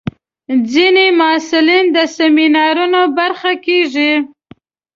ځینې 0.71 1.05
محصلین 1.19 1.85
د 1.95 1.97
سیمینارونو 2.17 3.01
برخه 3.17 3.51
کېږي. 3.65 4.11